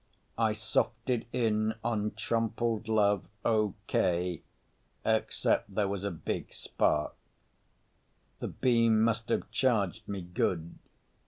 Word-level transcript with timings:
I 0.39 0.53
softed 0.53 1.27
in 1.31 1.75
on 1.83 2.13
Trompled 2.15 2.87
Love 2.87 3.25
okay, 3.45 4.41
except 5.05 5.75
there 5.75 5.87
was 5.87 6.03
a 6.03 6.09
big 6.09 6.51
spark. 6.55 7.13
The 8.39 8.47
beam 8.47 9.03
must 9.03 9.29
have 9.29 9.51
charged 9.51 10.07
me 10.07 10.23
good. 10.23 10.73